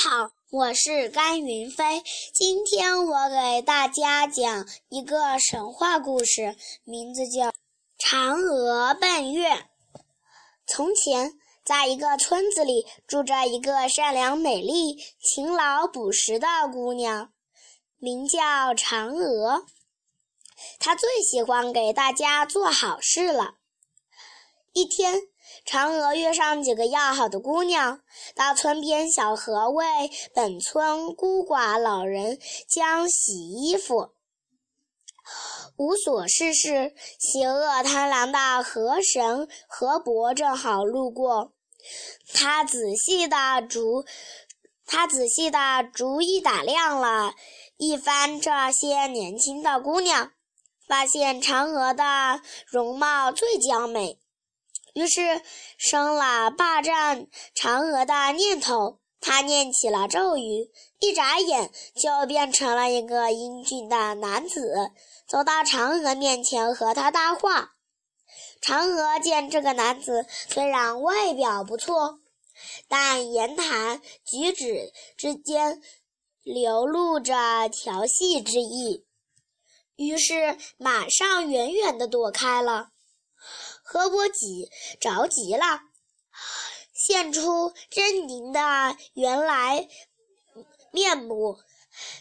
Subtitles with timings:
[0.00, 2.04] 好，我是甘云飞。
[2.32, 7.46] 今天我给大家讲一个神话故事，名字叫
[7.98, 9.50] 《嫦娥奔月》。
[10.68, 11.32] 从前，
[11.64, 17.32] 在一个村子里，住着一个善良、美丽、勤劳、朴实的姑娘，
[17.98, 18.38] 名叫
[18.74, 19.66] 嫦娥。
[20.78, 23.57] 她最喜欢给大家做好事了。
[24.78, 25.22] 一天，
[25.66, 28.00] 嫦娥约上几个要好的姑娘，
[28.36, 29.84] 到村边小河为
[30.32, 34.10] 本村孤寡老人将洗衣服。
[35.76, 41.52] 无所事事、邪恶贪婪的河神河伯正好路过，
[42.32, 44.04] 他仔细的逐
[44.86, 45.58] 他仔细的
[45.92, 47.34] 逐一打量了
[47.78, 50.30] 一番这些年轻的姑娘，
[50.86, 54.20] 发现嫦娥的容貌最娇美。
[54.98, 55.40] 于是
[55.76, 58.98] 生了霸占嫦娥的念头。
[59.20, 60.70] 他念起了咒语，
[61.00, 64.92] 一眨眼就变成了一个英俊的男子，
[65.28, 67.72] 走到嫦娥面前和她搭话。
[68.60, 72.20] 嫦娥见这个男子虽然外表不错，
[72.88, 75.80] 但言谈举止之间
[76.44, 79.04] 流露着调戏之意，
[79.96, 82.90] 于是马上远远地躲开了。
[83.90, 85.80] 何伯急着急了，
[86.92, 89.88] 现出狰狞的原来
[90.90, 91.56] 面目，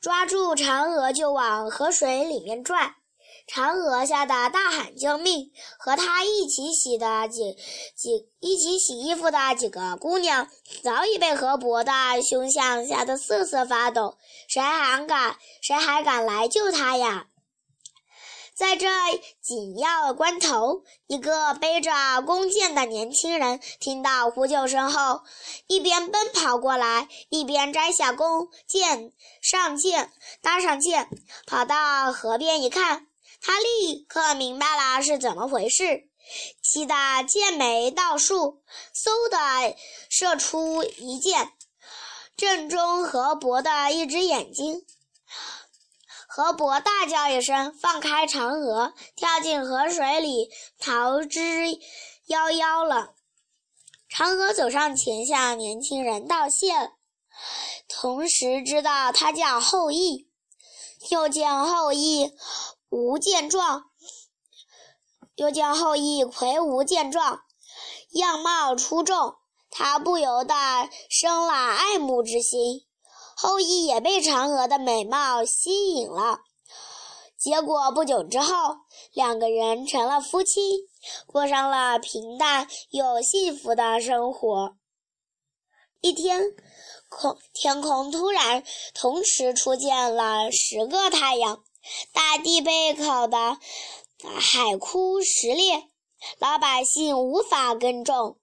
[0.00, 2.94] 抓住嫦娥就往河水里面拽。
[3.48, 5.50] 嫦娥吓得大喊救命，
[5.80, 7.56] 和她一起洗的几
[7.96, 10.48] 几一起洗衣服的几个姑娘
[10.84, 17.26] 早已被河伯的凶相吓得瑟瑟发抖，谁还敢谁还敢来救她呀？
[18.58, 18.88] 在这
[19.40, 21.92] 紧要关头，一个背着
[22.26, 25.22] 弓箭的年轻人听到呼救声后，
[25.68, 30.10] 一边奔跑过来，一边摘下弓箭上箭，
[30.42, 31.08] 搭上箭，
[31.46, 33.06] 跑到河边一看，
[33.40, 36.08] 他立刻明白了是怎么回事，
[36.60, 36.94] 气得
[37.28, 38.60] 箭没到数，
[38.92, 39.76] 嗖的
[40.10, 41.52] 射出一箭，
[42.36, 44.84] 正中河伯的一只眼睛。
[46.38, 53.14] 河伯大叫一声，放开嫦娥，跳进河水里，逃之夭夭了。
[54.08, 56.92] 嫦娥走上前，向年轻人道谢，
[57.88, 60.28] 同时知道他叫后羿。
[61.10, 62.30] 又见后羿
[62.88, 63.86] 无健壮，
[65.34, 67.40] 又见后羿魁梧健壮，
[68.10, 69.34] 样貌出众，
[69.70, 70.54] 他不由得
[71.10, 72.84] 生了爱慕之心。
[73.40, 76.40] 后羿也被嫦娥的美貌吸引了，
[77.38, 78.78] 结果不久之后，
[79.12, 80.88] 两个人成了夫妻，
[81.24, 84.74] 过上了平淡又幸福的生活。
[86.00, 86.42] 一天，
[87.08, 91.62] 空天空突然同时出现了十个太阳，
[92.12, 93.56] 大地被烤得
[94.40, 95.84] 海枯石裂，
[96.40, 98.40] 老百姓无法耕种，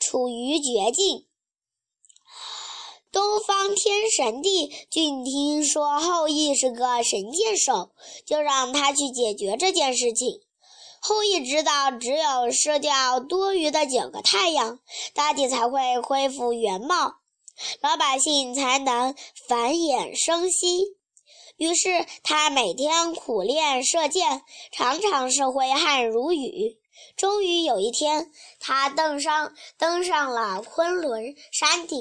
[0.00, 1.28] 处于绝境。
[3.12, 7.90] 东方天神帝俊听说后羿是个神箭手，
[8.24, 10.40] 就让他去解决这件事情。
[10.98, 14.78] 后羿知道，只有射掉多余的九个太阳，
[15.12, 17.16] 大地才会恢复原貌，
[17.82, 19.14] 老百姓才能
[19.46, 20.96] 繁衍生息。
[21.58, 26.78] 于是他每天苦练射箭，常常是挥汗如雨。
[27.14, 32.00] 终于有一天，他登上登上了昆仑山顶。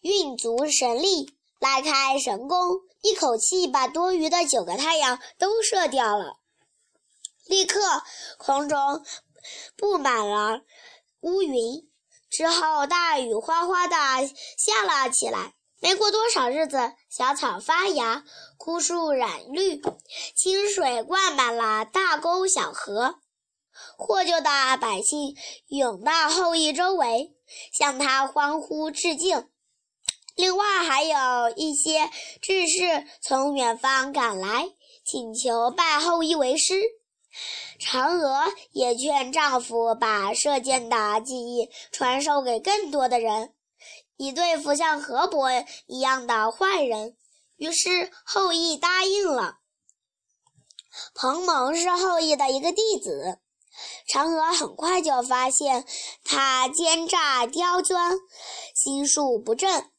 [0.00, 6.38] 运足神力，拉开神弓，一口气把多余的九个太阳都射掉了。
[7.46, 7.80] 立刻，
[8.38, 9.04] 空中
[9.76, 10.60] 布满了
[11.20, 11.88] 乌云，
[12.30, 13.96] 之后大雨哗哗地
[14.56, 15.54] 下了起来。
[15.82, 18.24] 没过多少日子，小草发芽，
[18.58, 19.82] 枯树染绿，
[20.36, 23.16] 清水灌满了大沟小河。
[23.96, 25.34] 获救的百姓
[25.68, 27.34] 涌到后羿周围，
[27.72, 29.48] 向他欢呼致敬。
[30.40, 32.08] 另外还有一些
[32.40, 34.70] 志士从远方赶来，
[35.04, 36.80] 请求拜后羿为师。
[37.78, 43.52] 嫦娥也劝丈夫把射箭的技艺传授给更多的人，
[44.16, 45.50] 以对付像河伯
[45.86, 47.16] 一样的坏人。
[47.56, 49.58] 于是后羿答应了。
[51.14, 53.38] 彭蒙是后羿的一个弟子，
[54.10, 55.84] 嫦娥很快就发现
[56.24, 58.16] 他奸诈刁钻，
[58.74, 59.90] 心术不正。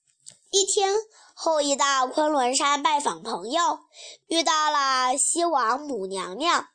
[0.51, 0.93] 一天，
[1.33, 3.79] 后羿到昆仑山拜访朋友，
[4.27, 6.67] 遇到了西王母娘娘。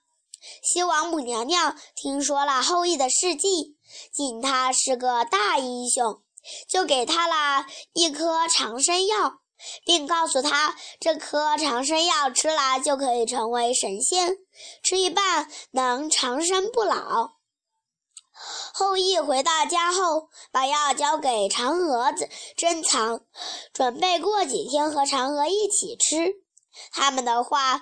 [0.63, 3.77] 西王母娘娘听说了后羿的事迹，
[4.15, 6.23] 敬他是个大英雄，
[6.67, 9.41] 就给他了一颗长生药，
[9.85, 14.39] 并告诉他这颗长生药吃了就可以成为神仙，
[14.83, 17.36] 吃一半能长生不老。
[18.73, 23.21] 后羿回到家后，把药交给嫦娥子珍藏，
[23.73, 26.35] 准备过几天和嫦娥一起吃。
[26.93, 27.81] 他们的话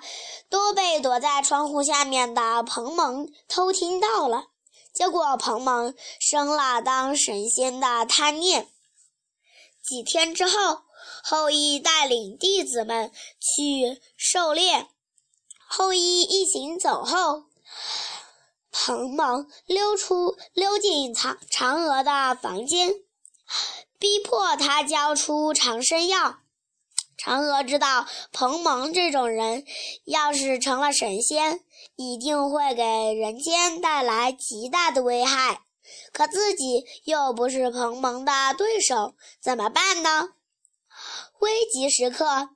[0.49, 4.45] 都被躲在窗户下面的彭蒙偷听到了，
[4.93, 8.69] 结果彭蒙生了当神仙的贪念。
[9.83, 10.83] 几天之后，
[11.23, 14.87] 后羿带领弟子们去狩猎。
[15.67, 17.43] 后羿一行走后，
[18.77, 22.93] 彭蒙溜出溜进嫦嫦娥的房间，
[23.97, 26.39] 逼迫她交出长生药。
[27.17, 29.63] 嫦娥知道彭蒙这种人，
[30.03, 31.61] 要是成了神仙，
[31.95, 32.83] 一定会给
[33.13, 35.61] 人间带来极大的危害。
[36.11, 40.31] 可自己又不是彭蒙的对手，怎么办呢？
[41.39, 42.49] 危急时刻，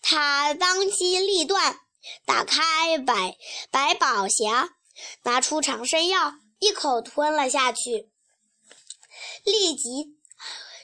[0.00, 1.78] 他当机立断，
[2.24, 3.36] 打开百
[3.70, 4.70] 百宝匣，
[5.22, 8.10] 拿出长生药，一口吞了下去。
[9.44, 10.16] 立即，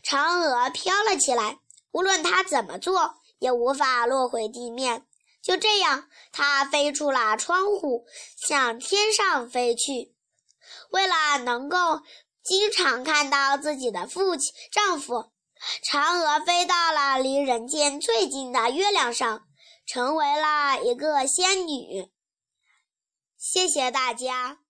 [0.04, 1.58] 嫦娥飘了起来。
[1.92, 5.06] 无论他怎么做，也无法落回地面。
[5.42, 8.06] 就这样，他飞出了窗户，
[8.48, 10.14] 向天上飞去。
[10.90, 12.00] 为了能够
[12.42, 15.32] 经常看到自己的父亲、丈夫，
[15.84, 19.46] 嫦娥飞到了离人间最近的月亮上，
[19.86, 22.10] 成为了一个仙女。
[23.44, 24.63] 谢谢大家。